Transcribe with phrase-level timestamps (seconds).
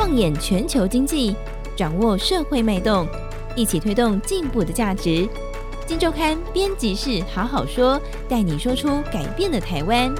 [0.00, 1.36] 放眼全球经济，
[1.76, 3.06] 掌握社会脉动，
[3.54, 5.28] 一起推动进步的价值。
[5.86, 10.10] 金周刊编辑室好好说，带你说出改变的台湾。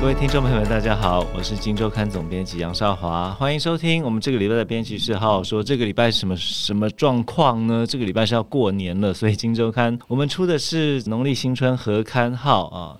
[0.00, 5.62] 各位听众朋友们，大家好，我是金周刊总编辑杨少华，欢迎收听我们这个礼拜的编辑室好好说。
[5.62, 7.84] 这个礼拜什么什么状况呢？
[7.86, 12.96] 这个礼拜是要过年了，所以金周刊我们出的是农历新春合刊号啊。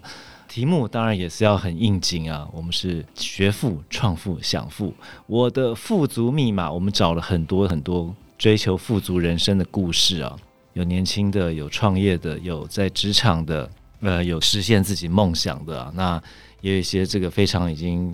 [0.49, 4.95] 题目当然也是要很应景啊，我们是学富、创富、享富，
[5.27, 6.73] 我的富足密码。
[6.73, 10.35] 我们找了很多很多追求富足人生的故事啊，
[10.73, 13.71] 有年轻的，有创业的，有在职场的，
[14.01, 16.21] 呃，有实现自己梦想的，那。
[16.61, 18.13] 也有一些这个非常已经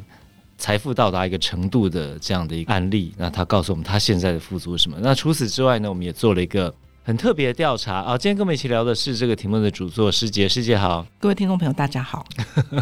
[0.59, 4.99] 财富到达一个程度的这样的一个案例，那他告诉我们他现在的富足是什么？
[5.01, 6.71] 那除此之外呢，我们也做了一个
[7.07, 8.17] 很特别的调查啊。
[8.17, 12.25] 今天跟我们一起聊的是这个题目的主作师姐，师姐好，各位听众朋友大家好。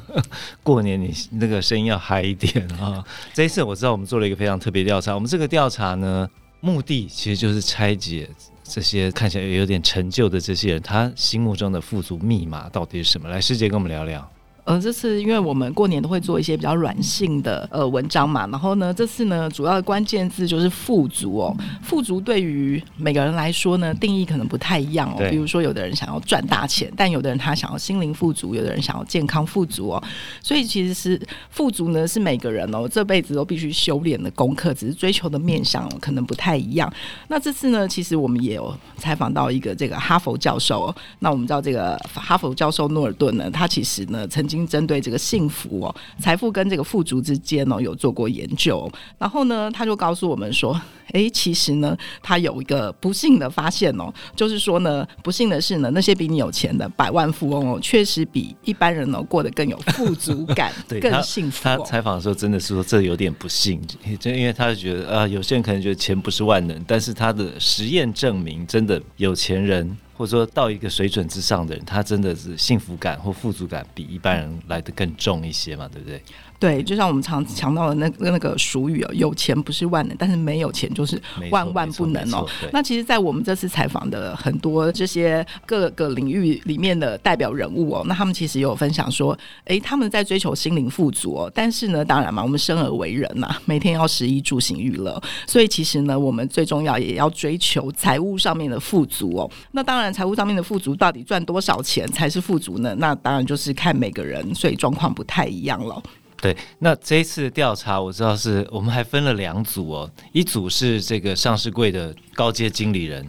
[0.63, 3.05] 过年你那个声音要嗨一点啊！
[3.35, 6.29] 这一次我知道我们做了一个非常特别调查，我们这个调查呢，
[6.61, 8.31] 目的其实就是拆解
[8.63, 13.29] 这些看起来有点陈旧的这些人，他心目中的富足密码到底是什么？
[13.29, 14.31] 来，师姐跟我们聊聊。
[14.65, 21.57] 呃，这次因为我们过年都会做一些比较软性的呃文章嘛，然后呢，这次呢主要的关键字就是富足哦。
[21.83, 25.27] 富足对于每个人来说呢，定义可能不太一样哦。
[25.29, 30.03] 比如说，有的人想要赚大钱，但有的人他想要心灵富足，有的人想要健康富足哦。
[30.41, 36.91] 所以其实是富足呢，是每个人哦这辈子都必须修炼的功课，只是追求的面向可能不太一样。
[37.27, 40.95] 那这次呢，其实我们也有采访到一个这个哈佛教授哦。
[41.19, 44.63] 那我们知道这个哈佛教授诺尔顿呢，他其实呢曾经。
[44.63, 48.87] 经针对这个幸福哦、财富跟这个富足之间哦，有做过研究。
[49.17, 50.79] 然后呢，他就告诉我们说，
[51.15, 61.79] 哎，其实呢，他有一个不幸的发现哦，就是说呢，不幸的是呢，那些比你有钱的百万富翁哦，确实比一般人哦过得更有富足感， 更幸福、哦。
[61.79, 63.81] 他采访的时候真的是说这有点不幸，
[64.21, 69.97] 就因为他觉得啊、呃，有些人可能觉得钱不是万能，但是他的实验证明，真的有钱人。
[70.15, 76.23] 或者说到一个水准之上的人，他真的是幸福感或富足感比一般人来的更重一些嘛，对不对？
[76.63, 82.49] 对，就像我们常强调的那那个俗语哦，有钱不是万能，但是没有钱就是万万不能哦。
[82.73, 99.51] 那其实，在我们这次采访的很多这些各个领域里面的代表人物哦，那他们其实有分享说，哎，他们在追求心灵富足哦，但是呢，当然嘛，我们生而为人呐，每天要食衣住行娱乐，所以其实呢，我们最重要也要追求财务上面的富足哦。
[99.73, 102.95] 那当然，财务上面的富足到底赚多少钱才是富足呢？
[102.99, 106.01] 那当然就是看每个人，所以状况不太一样了。
[106.43, 113.25] 对，那这一次的调查我知道是我们还分了两组哦，一组是这个上市柜的高阶经理人，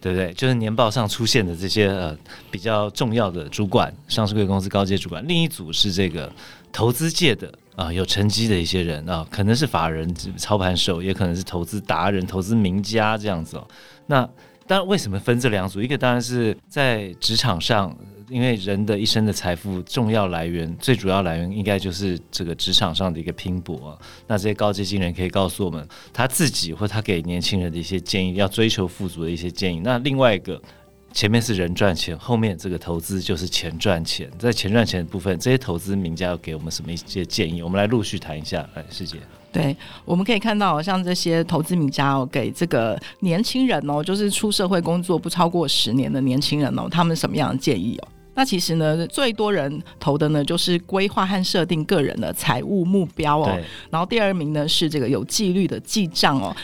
[0.00, 0.32] 对不对？
[0.32, 2.18] 就是年报上出现的这些呃
[2.50, 5.24] 比较重要的主管，上市柜公司高阶主管。
[5.28, 6.28] 另一组是这个
[6.72, 13.68] 投资界的啊、有成绩的一些人啊、可能是法人操盘手，也可能是投资达人、投资名家这样子哦。
[14.06, 14.28] 那
[14.66, 15.80] 当然为什么分这两组？
[15.80, 17.96] 一个当然是在职场上。
[18.28, 23.98] 因为人的一生的财富重要来源，最主要来源应该就是这个职场上的一个拼搏啊。
[24.26, 29.78] 那这些高阶经理人可以告诉我们他自己或他给年轻人的一些建议，要追求富足的一些建议。
[29.78, 30.60] 那另外一个，
[31.12, 34.28] 前面是人赚钱，后面这个投资就是钱赚钱。
[34.40, 37.62] 在钱赚钱的部分，这些投资名家要给我们什么一些建议？
[37.62, 38.68] 我们来陆续谈一下。
[38.74, 39.18] 来，师姐。
[39.52, 48.08] 对，我们可以看到，像这些投资名家哦，给这个年轻人哦，就是出社会工作不超过十年的年轻人哦，他们什么样的建议哦？
[48.34, 53.58] 那其实呢，最多人投的呢，就是规划和设定个人的财务目标哦。
[53.88, 56.54] 然后第二名呢，是这个有纪律的记账哦。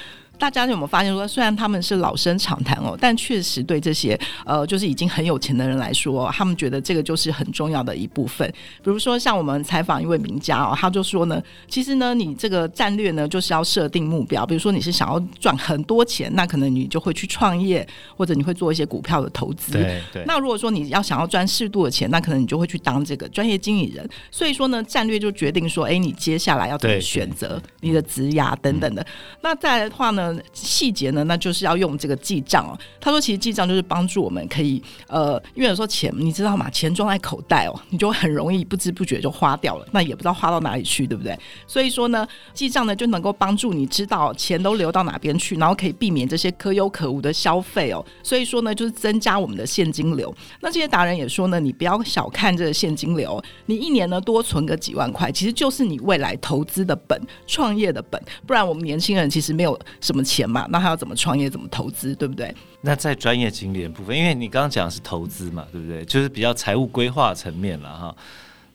[0.42, 8.52] 大家有没有发现说，虽然他们是老生常谈哦，但确实对这些呃，就是已经很有钱的人来说，他们觉得这个就是很重要的一部分。
[8.82, 14.44] 比如说，像我们采访一位名家哦，他就说呢，其实呢，你这个战略呢，就是要设定目标。
[14.44, 17.86] 比如说，你是想要赚很多钱，那可能你就会去创业，
[18.16, 19.70] 或者你会做一些股票的投资。
[19.70, 20.24] 对对。
[20.26, 24.04] 那如果说你要想要赚适度的钱，那可能你就会去当这个专业经理人。
[24.32, 29.00] 所以说呢，战略就决定说，哎，你接下来要怎么选择你的职涯等等的。
[29.02, 29.06] 嗯、
[29.42, 30.31] 那再来的话呢？
[30.52, 32.78] 细节呢，那就是要用这个记账哦。
[33.00, 36.70] 他说，其实记账就是帮助我们可以，呃，因为有时候钱你知道吗？
[36.70, 41.38] 钱装在口袋哦，你就很容易不知不觉就花掉了，那也不知道花到哪里去，对不对？
[41.66, 48.04] 所以说呢，记账呢就能够帮助你知道钱都流到哪边去，然后可以避免这些可有可无的消费哦。
[48.22, 50.34] 所以说呢，就是增加我们的现金流。
[50.60, 58.22] 那这些达人也说呢，你不要小看这个现金流，你一年呢多存个几万块，其实就是你未来投资的本、创业的本。
[58.46, 60.66] 不然我们年轻人其实没有什什么钱嘛。
[60.70, 61.48] 那他要怎么创业？
[61.48, 62.14] 怎么投资？
[62.14, 62.54] 对不对？
[62.82, 66.04] 那在专业经理的部分，因为你刚刚讲的是投资嘛，对不对？
[66.04, 68.14] 就是比较财务规划层面了哈。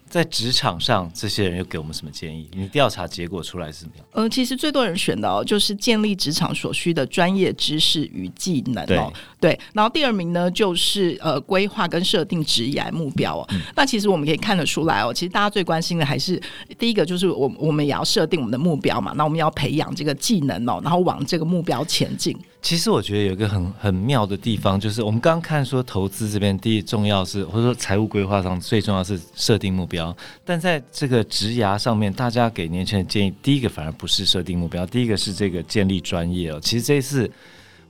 [0.10, 2.50] 在职场上，这些人又给我们什么建议？
[2.54, 4.06] 你调查结果出来是什么样？
[4.14, 9.12] 嗯，其实最多人选的哦，就是建立职场所需的专业知识与技能哦。
[9.40, 13.46] 对，对，然后第二名呢，就是呃，规划跟设定职业目标哦。
[13.52, 16.42] 嗯、那其实我们可以看得出来哦，其实大家最关心的还是
[16.80, 19.14] 第一个，就是我我们也要设定我们的目标嘛。
[19.16, 22.38] 那我们要培养这个技能哦，然后往这个目标前进。
[22.68, 36.60] 其实我觉得有一个很很妙的地方，就是我们刚刚看说投资这边第一重要是，或者说财务规划上最重要是设定目标，但在这个职涯上面，大家给年轻人建议，第一个反而不是设定目标，第一个是这个建立专业哦。
[36.62, 37.32] 其实这一次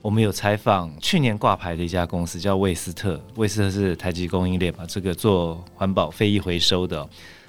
[0.00, 7.04] 我们有采访去年挂牌的一家公司叫魏斯特，魏斯特是台积供应链嘛，这个做环保非遗回收的，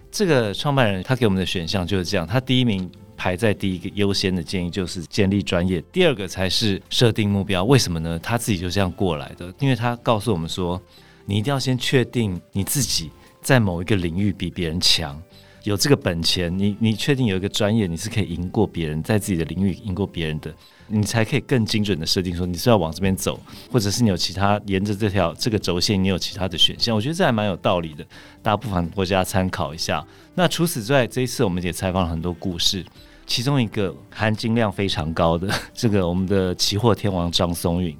[0.10, 2.90] 这个创办人他给我们的选项就是这样，他第一名。
[3.20, 7.66] 排在第一个优先的建议就是建立专业，第二个才是设定目标。
[7.66, 8.18] 为什么呢？
[8.24, 10.82] 他自己就这样过来的，因为他告诉我们说，
[11.26, 13.12] 你一定要先确定你自己
[13.42, 15.22] 在某一个领域比别人强，
[15.64, 20.54] 有这个本钱，你你确定有一个专业，你是可以赢过别人，在自己的领域赢过别人的。
[20.92, 23.40] 你才可以更精准的设定说你是要往这边走，
[23.72, 26.96] 或者是你有其他沿着这条这个轴线，你有其他的选项。
[26.96, 28.04] 我觉得这还蛮有道理的，
[28.42, 30.04] 大家不妨回家参考一下。
[30.34, 32.84] 那除此之外，这一次我们也采访了很多故事，
[33.30, 37.96] 其中一个含金量非常高的 这个我们的期货天王张松韵，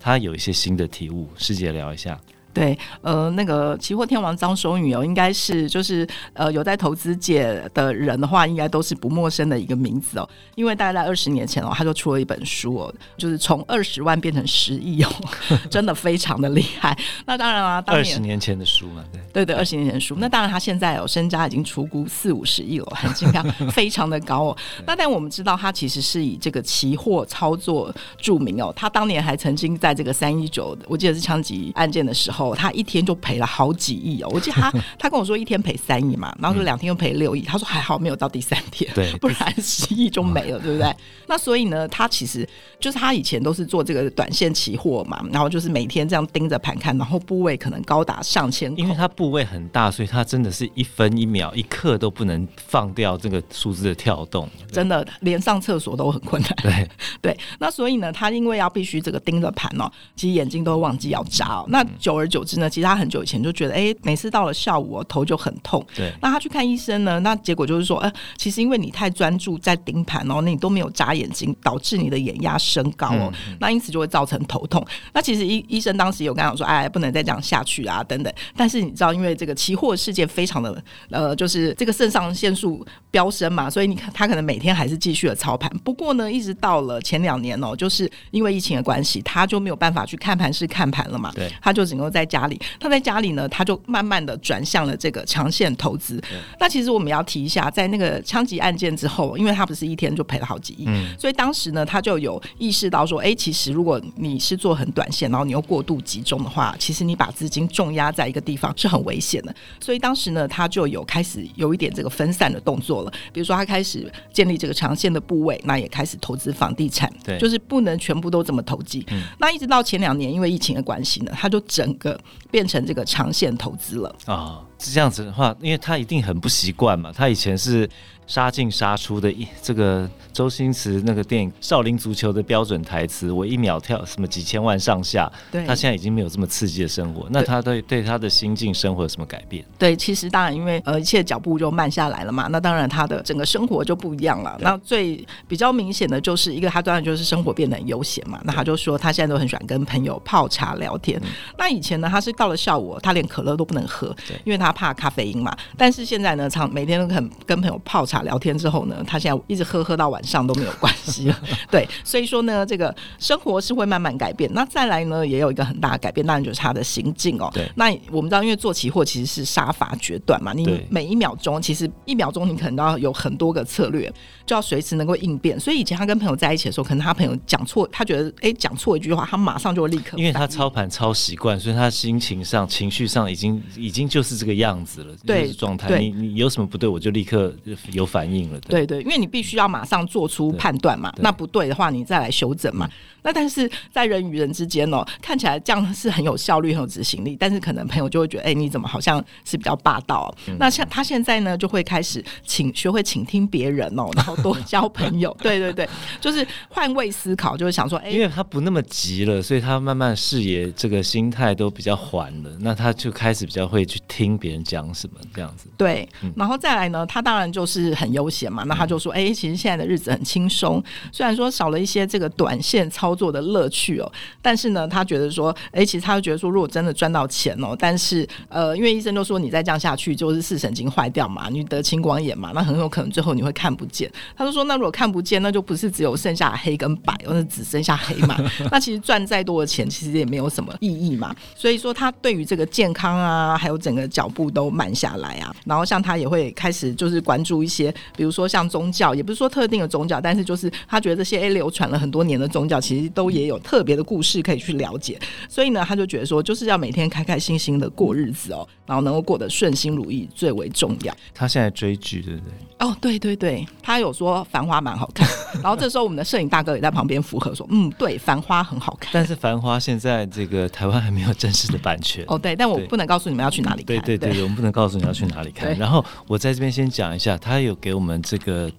[0.00, 2.20] 他有一些新的体悟，师姐聊一下。
[2.52, 10.28] 对，呃，那个期货天王张松宇哦，应该是就是呃有在投资界的人的话，应该都是不陌生的一个名字哦。
[10.54, 15.10] 因为大概在二十年前哦，他就出了一本书哦，就是从二十万变成十亿哦，
[15.70, 16.94] 真的非常的厉害。
[17.24, 19.02] 那当然啦，二十年前的书嘛，
[19.32, 20.16] 对对对，二十年前的书。
[20.18, 24.56] 那当然，他现在哦身家已经出估四五十亿了，含金量 非常的高哦。
[24.86, 28.70] 那但我们知道，他其实是以这个期货操作著名哦。
[28.76, 32.41] 他当年还曾经在这个三一九，我记得是枪击案件的时候。
[32.54, 40.94] 他一天就赔了好几亿哦，我记得他 他跟我说一天赔三亿嘛，然后说两天又赔六亿，他说还好没有到第三天，对， 不然十亿就没了，对不对？
[41.26, 42.48] 那所以呢，他其实
[42.80, 56.52] 就是他以前都是做这个短线期货嘛，然后就是每天这样盯着盘看，然后部位可能高达上千，因为他部位很大，所以他真的是一分一秒一刻都不能放掉这个数字的跳动，真的连上厕所都很困难。
[56.62, 56.88] 对。
[57.20, 65.84] 对，那所以呢，他因为要必须这个盯着盘哦，其实眼睛都忘记要眨哦，那久而久之呢，其实他很久以前就觉得，哎，每次到了下午哦，头就很痛。
[65.94, 74.82] 对，那他去看医生呢，那结果就是说，呃，其实因为你太专注在盯盘哦，那你都没有眨眼睛，导致你的眼压升高哦，嗯、那因此就会造成头痛。
[75.12, 78.32] 那其实医医生当时有跟他讲说，哎，不能再这样下去啊，等等。
[78.56, 85.70] 但是你知道，因为这个期货事件非常的，呃，就是这个肾上腺素飙升嘛，所以你看他可能每天还是继续的操盘。
[85.84, 92.60] 不过呢，一直到了前两年哦，就是因为疫情的关系，他就没有办法去看盘室看盘了嘛，对，他就只能够在家里。
[92.78, 96.18] 他在家里呢，他就慢慢的转向了这个长线投资。
[96.20, 109.54] 对那其实我们要提一下，在那个枪击案件之后，因为他不是一天就赔了好几亿，嗯、所以当时呢，他就有意识到说，哎、欸，其实如果你是做很短线，然后你又过度集中的话，其实你把资金重压在一个地方是很危险的。
[109.80, 119.04] 所以当时呢，他就有开始有一点这个分散的动作了，比如说他开始建立这个长线的部位，那也开始投资房地产，对，就是不能全部都这么投机。
[119.10, 122.11] 嗯、那一直到前两年，因为疫情的关系呢，他就整个
[122.50, 124.34] 变成这个长线投资了啊。
[124.34, 127.88] 哦，是这样子的话，因为他一定很不习惯嘛，他以前是。
[128.24, 135.30] 杀进杀出的一这个周星驰那个电影《少林足球》的标准台词，我一秒跳什么几千万上下。
[135.50, 139.62] 对，他现在已经没有这么刺激的生活，那他对对他的心境生活有什么改变？
[139.76, 144.56] 对，其实当然因为呃一切脚步就慢下来了嘛，那当然他的整个生活就不一样了。
[144.60, 151.20] 那最比较明显的就是一个他当然就是生活变得很悠闲嘛，那他就说他现在都很喜欢跟朋友泡茶聊天。
[151.20, 151.28] 对
[151.58, 155.56] 那以前呢，他是到了下午他连可乐都不能喝，对因为他怕咖啡因嘛。
[155.76, 158.22] 但是现在呢，常每天都很跟朋友泡茶。
[158.22, 161.40] 聊天之后呢，他现在一直喝喝到晚上都没有关系了。
[161.70, 164.48] 对，所以说呢，这个生活是会慢慢改变。
[164.54, 167.50] 那再来呢，也有一个很大的改变，当然就是他的心境哦。
[167.52, 174.08] 对，那我们知道，因为做期货其实是杀伐决断嘛，你每一秒钟其实一秒钟你可能都要有很多个策略，
[174.46, 175.58] 就要随时能够应变。
[175.58, 180.16] 所以以前他跟朋友在一起的时候，可能他朋友讲错，他觉得哎讲错一句话，他马上就会立刻。
[180.16, 185.98] 因为他操盘操习惯，所以他心情上、情绪上已经已经就是这个样子了，对就是状态。
[185.98, 187.52] 你你有什么不对，我就立刻
[187.90, 188.06] 有。
[188.12, 192.86] 反应了，对，对对，因为你必须要马上做出判断嘛，那不对的话，你再来修整嘛。
[193.22, 200.34] 那但是在人与人之间哦，看起来这样是很有效率、很有执行力，但是可能朋友就会觉得，哎，你怎么好像是比较霸道？
[200.46, 205.34] 嗯、那像他现在呢，就会开始请学会倾听别人哦，然后多交朋友。
[205.40, 205.88] 对对对，
[206.20, 215.66] 就是换位思考，就是想说，哎，因为他不那么急了，所以他慢慢视野这个心态都比较缓了，那他就开始比较会去听别别人讲什么这样子。
[215.78, 218.64] 对，然后再来呢，他当然就是很悠闲嘛。
[218.64, 224.12] 那他就说：“哎，其实现在的日子很轻松，虽然说少了一些这个短线操作的乐趣哦，
[224.42, 234.12] 但是呢，他觉得说，哎，其实他就觉得说，如果真的赚到钱哦，但是呃，因为医生都说你再这样下去就是视神经坏掉嘛，你得青光眼嘛，那很有可能最后你会看不见。
[234.36, 238.36] 他就说，那如果看不见，那就不是只有剩下黑跟白，而是只剩下黑嘛。
[238.70, 241.34] 那其实赚再多的钱，其实也没有什么意义嘛。
[241.62, 245.54] 所以说，他对于这个健康啊，还有整个脚步都慢下来啊。
[245.64, 255.16] 然后像他也会开始就是关注一些，比如说像宗教，也不是说特定的宗教，但是就是他觉得这些诶流传了很多年的宗教，其实都也有特别的故事可以去了解。
[255.48, 261.16] 所以呢，他就觉得说，就是要每天开开心心的过日子哦，然后能够过得顺心如意最为重要。
[261.32, 262.52] 他现在追剧，对不对？
[262.80, 265.28] 哦，对对对，他有说《繁花》蛮好看。
[265.62, 272.24] 然后这时候我们的摄影大哥也在旁边附和说：“嗯，对，《繁花》很好看。”但是《繁花》现在这个台湾还没有正式的版权。
[272.28, 273.86] 哦，对，但我不能告诉你们要去哪里看。
[273.86, 275.76] 对对对，对，我们不能告诉你要去哪里看。
[275.76, 278.72] 然后我在这边先讲一下，他有给我们这个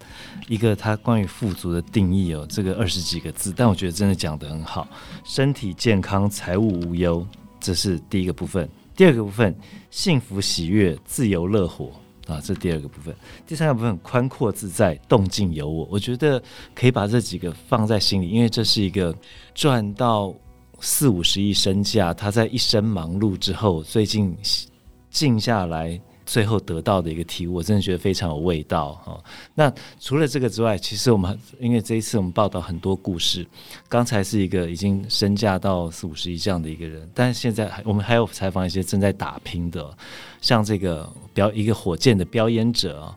[0.48, 4.88] 一个他关于富足的定义哦，这个二十几个字，但我觉得真的讲得很好。
[5.24, 7.26] 身体健康，财务无忧，
[7.60, 8.68] 这是第一个部分。
[8.96, 9.56] 第二个部分，
[9.92, 11.92] 幸福喜悦，自由乐活。
[12.26, 13.14] 啊，这第二个部分，
[13.46, 15.86] 第三个部分，宽阔自在，动静有我。
[15.92, 16.42] 我觉得
[16.74, 19.14] 可以把这几个放在心里，因为这是一个
[19.54, 20.34] 赚到
[20.84, 24.36] 四五十亿身价，他在一生忙碌之后，最近
[25.10, 26.00] 静下来。
[26.26, 29.22] 最后得到的一个体悟，我真的觉得非常有味道哈。
[29.54, 33.46] 那除了这个之外，其实我们因为这一次我们报道很多故事，
[33.90, 39.86] 刚才是一个已经身价到四五十亿这样的一个人，但是现在我们还有采访一些正在打拼的，
[40.40, 43.14] 像这个表一个火箭的表演者。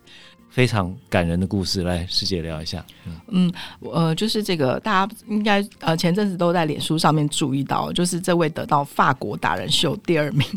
[0.57, 2.83] 非常感人的故事，来师姐聊一下。
[3.05, 3.53] 嗯，嗯
[3.93, 10.49] 呃，就是这个大家应该呃前阵子都在脸书上面注意到，就是这位得到法国达人秀第二名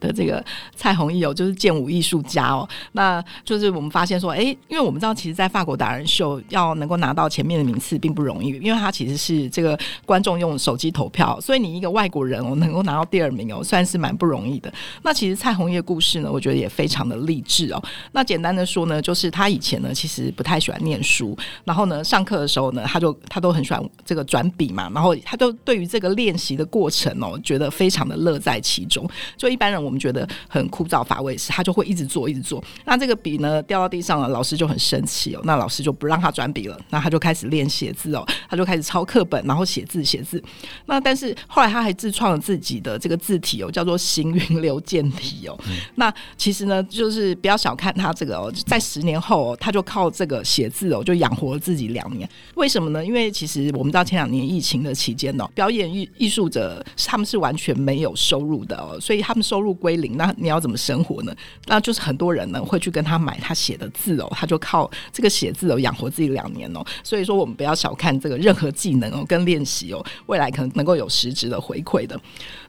[0.00, 0.42] 的这个
[0.74, 2.66] 蔡弘毅哦， 就是剑舞艺术家哦。
[2.92, 14.72] 那就是我们发现说，哎，因为我们知道，其实，在法国达人秀要能够拿到前面的名次并不容易，因为他其实是这个观众用手机投票，所以你一个外国人哦能够拿到第二名哦，算是蛮不容易的。
[15.02, 17.84] 那其实蔡弘毅的故事呢，我觉得也非常的励志哦。
[18.12, 19.41] 那简单的说呢，就是他。
[19.42, 29.04] 他以前呢，其实不太喜欢念书，然后呢，上课的时候呢，他就他都很喜欢这个转笔嘛，然后他都对于这个练习的过程哦，觉得非常的乐在其中。
[29.36, 32.62] 就一般人我们觉得很枯燥乏味时，他就会一直做一直做。
[32.84, 40.40] 那这个笔呢掉到地上了，老师就很生气哦，那老师就不让他转笔了，那他就开始练写字哦，他就开始抄课本，然后写字写字。
[40.86, 45.58] 那但是后来他还自创了自己的这个字体哦，叫做行云流剑体哦。
[45.96, 49.31] 那其实呢，就是不要小看他这个哦，在十年后。
[49.32, 52.28] 后，他就靠这个写字哦，就养活了自己两年。
[52.54, 53.04] 为什么呢？
[53.04, 60.16] 因为其实我们知道前两年疫情的期间哦，表演艺艺术者他们是完全没有收入的哦，所以他们收入归零。
[60.16, 61.34] 那你要怎么生活呢？
[61.66, 66.84] 那就是很多人呢会去跟他买他写的字哦，他就靠这个写字哦养活自己两年哦。
[67.02, 72.20] 所以说我们不要小看这个任何技能哦跟练习哦，未来可能能够有实质的回馈的。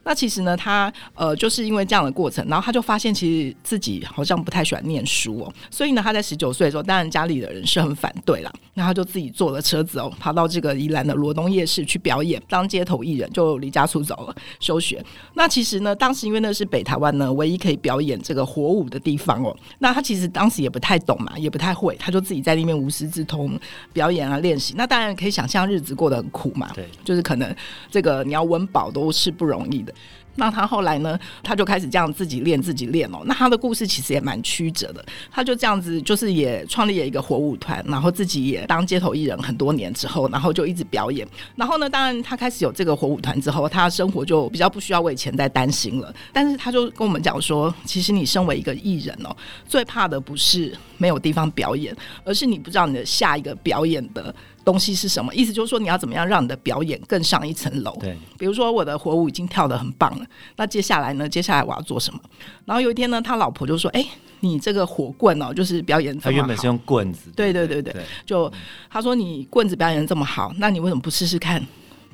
[0.06, 15.04] 那其实呢，他呃就是因为这样的过程，然后他就发现其实自己好像不太喜欢念书哦，所以呢，他在十九岁的时候，当然家里的人是很反对啦，那他就自己坐了车子哦，跑到这个宜兰的罗东夜市去表演，当街头艺人，就离家出走了，休学。
[15.36, 23.60] 那其实呢，当时因为那是北台湾呢唯一可以表演这个火舞的地方哦，那他其实当时也不太懂嘛，也不太会，他就自己在那边无师自通
[23.94, 24.74] 表演啊练习。
[24.76, 27.56] 那当然可以想象日子过得很苦嘛，对，就是可能
[27.92, 29.94] 这个你要温饱都是不容易的。
[30.36, 31.20] 那他后来呢？
[31.44, 33.20] 他就开始这样自己练自己练哦。
[33.26, 35.06] 那他的故事其实也蛮曲折的。
[35.32, 41.28] 他就这样子，就是也创立了一个火舞团，然后自己也当街头艺人很多年之后，然后就一直表演。
[41.56, 46.14] 然后呢，当然他开始有这个火舞团之后，他生活就比较不需要为钱再担心了。
[46.32, 49.36] 但是他就跟我们讲说，其实你身为一个艺人哦，
[49.68, 54.34] 最怕的不是没有地方表演，而是你不知道你的下一个表演的。
[54.64, 55.34] 东西是什么？
[55.34, 57.96] 意思就是说，你要怎么样让你的表演更上一层楼？
[58.00, 61.28] 对，比如说我的火舞已经跳得很棒了，那接下来呢？
[61.28, 62.20] 接下来我要做什么？
[62.66, 67.32] 然后有一天呢，他老婆就说：“哎、欸，你这个火棍哦，就是表演这么好。”他原本是用棍子。
[67.36, 68.52] 对对对对，对就
[68.90, 71.62] 他说你棍子表演这么好，那你为什么不试试看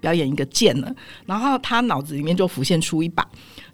[0.02, 0.94] 表演一个剑呢？
[1.26, 3.28] 然后他脑子里面就浮现出一把。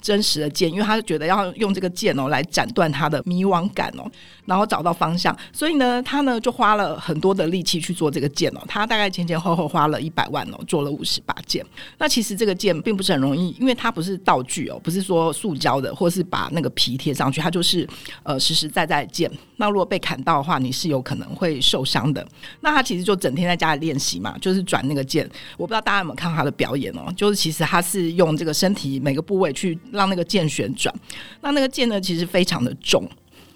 [0.05, 4.05] 真实的剑，因为他觉得要用这个剑哦来斩断他的迷惘感哦，
[4.45, 5.35] 然后找到方向。
[5.51, 8.61] 所以呢，他呢就花了很多的力气去做这个剑哦。
[8.67, 11.65] 他大概前前后后花了一百万哦，做了五十把剑。
[11.97, 17.89] 那其实这个剑并不是很容易，因为它不是道具哦，不是说塑胶的，或是把那个皮贴上去，它就是
[18.21, 19.31] 呃实实在在的剑。
[19.57, 22.23] 那如果被砍到的话，你是有可能会受伤的。
[22.61, 25.27] 那他其实就整天在家里练习嘛，就是转那个剑。
[25.57, 29.75] 我不知道大家有没有看他的表演哦，就是其实他是用这个身体每个部位去。
[29.95, 30.93] 让那个剑旋转。
[31.41, 33.09] 那那个剑呢，其实非常的重。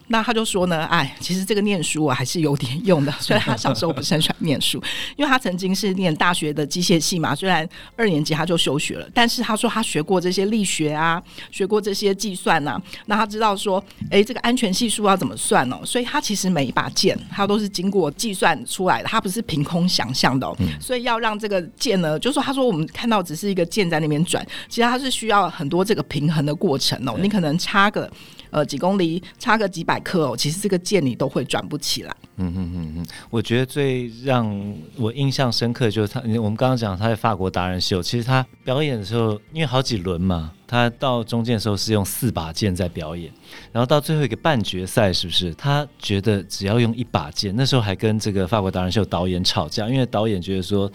[0.10, 3.12] 那他就说呢，哎，其实这个念书啊还是有点用的。
[3.22, 4.82] 虽然他小时候不是很喜欢念书，
[5.16, 7.34] 因为他曾经是念大学的机械系嘛。
[7.34, 12.82] 虽然二年级他就休学了，但是他说他学过这些力学啊，学过这些计算呐、啊。
[13.06, 15.80] 那他知道说，哎，这个安全系数要怎么算哦？
[15.86, 20.58] 所以他其实每一把剑，他都是经过计算出来的，他不是凭空想象的哦。
[20.82, 27.16] 所以要让这个剑呢，就是说，他说我们看到只是一个剑在那边转，其实它是需要很多这个平衡的过程哦。
[27.22, 28.12] 你可能插个。
[28.52, 32.16] 呃，几公里差个几百克哦，其实这个剑你都会转不起来。
[32.38, 43.32] 嗯嗯嗯嗯，我觉得最让我印象深刻就是他，我们刚刚讲他在法国达人秀，其实他表演的时候，因为好几轮嘛，他到中间的时候是用四把剑在表演，
[43.72, 47.54] 然后到最后一个半决赛，是不是他觉得只要用一把剑？
[47.56, 50.92] 那时候还跟这个法国达人秀导演吵架，因为导演觉得说。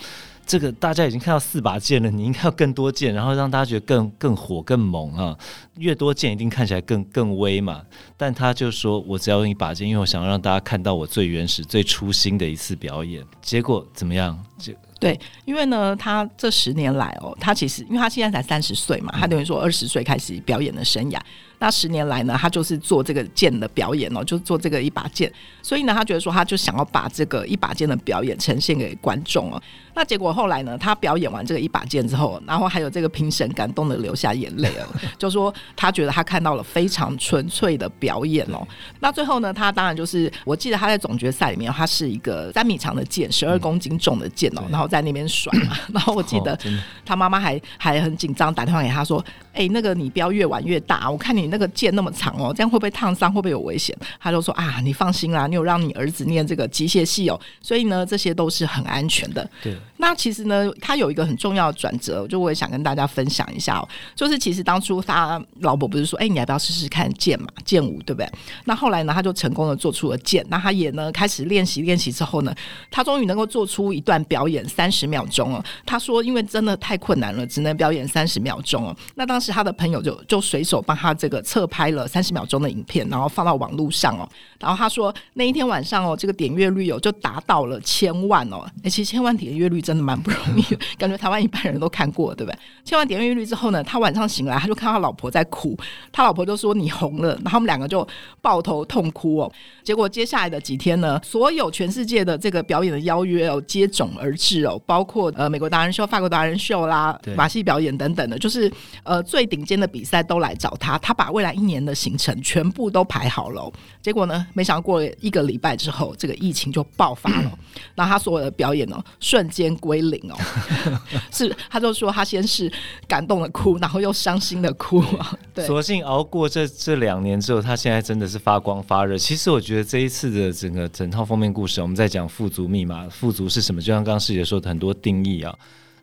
[0.47, 5.37] 这个大家已经看到四把剑了，你应该要更多剑，然后让大家觉得更更火、更猛啊！
[5.79, 7.83] 越多剑一定看起来更更威嘛。
[8.17, 14.39] 但他就说：“我只要用一把剑，因为我想让大家看到我最原始、最初心的一次表演。”结果怎么样？
[14.59, 21.19] 就对，因为呢，他这十年来哦，他其实因为他现在才三十岁嘛，他等于说二十岁开始表演的生涯。
[21.59, 25.31] 那十年来呢，他就是做这个剑的表演哦，就做这个一把剑。
[25.65, 29.61] 所以呢，他觉得说，他就想要把这个一把剑的表演呈现给观众哦。
[29.95, 34.85] 那结果后来呢，他表演完这个一把剑之后，然后还有这个评审感动的流下眼泪哦，
[35.17, 38.67] 就说他觉得他看到了非常纯粹的表演哦。
[39.01, 45.79] 那最后呢，他当然就是，我记得他在总决赛里面，他是一个三米长的剑，十二公斤重的剑哦，然后在那边甩嘛。
[45.95, 46.59] 然后我记得
[47.07, 53.33] 他妈妈还还很紧张，打电话给他说：“哎，那个你不要越玩越大，我看你。”那个剑那么长哦，这样会不会烫伤？
[53.33, 53.97] 会不会有危险？
[54.19, 59.49] 他就说啊，你放心啦，你有让你儿子念这个机械系哦，所以呢，这些都是很安全的。
[59.63, 59.77] 对。
[59.99, 63.89] 那其实呢，他有一个很重要的转折，就我也想跟大家分享一下哦。
[64.17, 68.29] 就是其实当初他老婆不是说，哎，你要不要试试看剑嘛，剑舞对不对？
[68.65, 70.45] 那后来呢，他就成功的做出了剑。
[70.49, 72.53] 那他也呢开始练习练习之后呢，
[72.91, 75.65] 他终于能够做出一段表演三十秒钟哦。
[75.87, 78.97] 他说，因为真的太困难了，只能表演三十秒钟哦。
[79.15, 84.29] 那当时他的朋友就就随手帮他这个侧拍了三十秒钟的影片，然后放到网络上哦。
[84.65, 88.67] 然后他说，那一天晚上哦，这个点阅率哦就达到了千万哦。
[88.83, 89.95] 哎，其实千万点阅率真。
[89.95, 92.59] 的蛮不容易的， 感觉台湾一般人都看过，对不对？
[92.85, 95.79] 千万点阅率之后呢，他晚上醒来，他就看到他老婆在哭，
[96.11, 98.05] 他老婆就说：“你红了。”然后他们两个就
[98.43, 99.53] 抱头痛哭哦。
[99.85, 108.69] 结果接下来的几天呢，所有全世界的这个表演的邀约哦接踵而至哦，包括呃美国达人秀、法国达人秀啦、马戏表演等等的，就是
[109.05, 113.73] 呃最顶尖的比赛都来找他，他把未来一年的行程全部都排好了。
[114.03, 117.59] 结果呢，没想到过了一个礼拜之后，这个疫情就爆发了，
[117.95, 119.75] 然后他所有的表演呢，瞬间。
[119.85, 120.37] 归零哦，
[121.31, 122.73] 是，他就说他先是
[123.09, 125.37] 感动的哭，然后又伤心的哭啊。
[125.53, 129.19] 对，索性熬过这这两年之后，他现在真的是发光发热。
[129.19, 133.81] 其实我觉得这一次的整个整套封面故事，我们在讲富足密码，富足是什么？
[133.81, 135.55] 就像刚刚师姐说的，很多定义啊。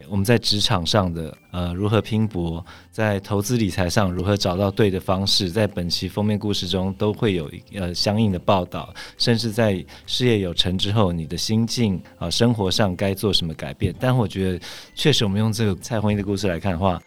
[0.10, 13.94] 我们在职场上的呃如何拼搏，在投资理财上如何找到对的方式，在本期封面故事中都会有呃相应的报道，甚至在事业有成之后，你的心境啊、生活上该做什么改变。
[14.00, 14.60] 但我觉得，
[14.96, 17.02] 确实我们用这个蔡弘毅的故事来看的话。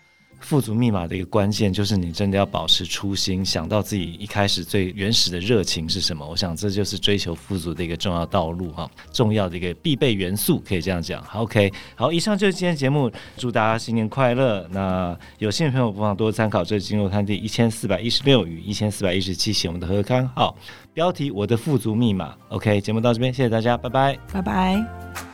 [0.44, 6.24] 富足密码的一个关键就是你真的要保持初心，想到自己一开始最原始的热情是什么。
[6.24, 11.24] 我想这就是追求富足的一个重要道路哈，重要的一个必备元素，可以这样讲。
[11.32, 14.68] ，OK，好，以上就是今天节目，祝大家新年快乐。
[14.70, 20.54] 那有兴趣的朋友不妨多参考这金肉摊第一千四百一十六与一千四百一十七期我们的合刊号，
[20.92, 22.34] 标题我的富足密码。
[22.50, 25.33] OK，节目到这边，谢谢大家，拜拜，拜拜。